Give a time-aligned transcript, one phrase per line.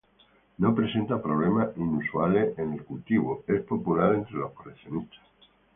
[0.57, 5.19] No presenta problemas inusuales en el cultivo; es popular entre los coleccionistas.